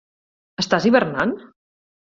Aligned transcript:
Estàs 0.63 0.89
hivernant? 0.91 1.39